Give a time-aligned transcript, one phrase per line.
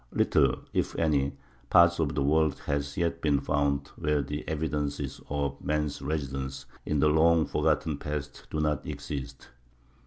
[0.11, 1.33] Little, if any,
[1.69, 6.97] part of the world has yet been found where the evidences of man's residence in
[6.99, 9.49] the long forgotten past do not exist.